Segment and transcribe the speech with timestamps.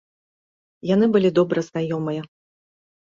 [0.91, 2.21] Яны былі добра знаёмыя.